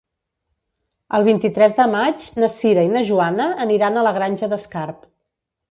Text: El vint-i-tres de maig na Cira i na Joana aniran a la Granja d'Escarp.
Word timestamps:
El 1.17 1.25
vint-i-tres 1.27 1.77
de 1.81 1.87
maig 1.91 2.31
na 2.45 2.49
Cira 2.55 2.89
i 2.89 2.91
na 2.97 3.07
Joana 3.11 3.51
aniran 3.67 3.97
a 4.05 4.09
la 4.09 4.19
Granja 4.19 4.55
d'Escarp. 4.55 5.09